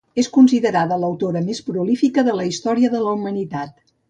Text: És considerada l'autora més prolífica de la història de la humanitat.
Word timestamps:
És 0.21 0.27
considerada 0.37 0.97
l'autora 1.03 1.43
més 1.49 1.61
prolífica 1.69 2.25
de 2.31 2.35
la 2.41 2.49
història 2.53 2.93
de 2.97 3.05
la 3.07 3.15
humanitat. 3.21 3.79